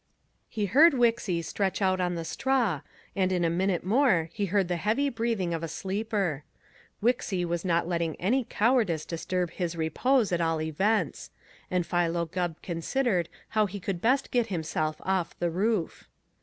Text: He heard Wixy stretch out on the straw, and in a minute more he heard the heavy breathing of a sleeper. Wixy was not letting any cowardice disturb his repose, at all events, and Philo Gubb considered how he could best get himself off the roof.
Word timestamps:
He 0.49 0.65
heard 0.65 0.93
Wixy 0.95 1.43
stretch 1.43 1.79
out 1.79 2.01
on 2.01 2.15
the 2.15 2.25
straw, 2.25 2.81
and 3.15 3.31
in 3.31 3.45
a 3.45 3.51
minute 3.51 3.83
more 3.83 4.29
he 4.33 4.47
heard 4.47 4.67
the 4.67 4.77
heavy 4.77 5.09
breathing 5.09 5.53
of 5.53 5.61
a 5.61 5.67
sleeper. 5.67 6.43
Wixy 7.03 7.45
was 7.45 7.63
not 7.63 7.87
letting 7.87 8.15
any 8.15 8.43
cowardice 8.49 9.05
disturb 9.05 9.51
his 9.51 9.75
repose, 9.75 10.31
at 10.31 10.41
all 10.41 10.59
events, 10.59 11.29
and 11.69 11.85
Philo 11.85 12.25
Gubb 12.25 12.63
considered 12.63 13.29
how 13.49 13.67
he 13.67 13.79
could 13.79 14.01
best 14.01 14.31
get 14.31 14.47
himself 14.47 14.95
off 15.01 15.37
the 15.37 15.51
roof. 15.51 16.07